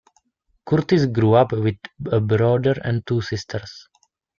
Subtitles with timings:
[0.65, 1.77] Curtis grew up with
[2.11, 3.87] a brother and two sisters.